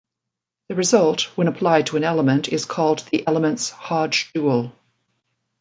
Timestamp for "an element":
1.97-2.49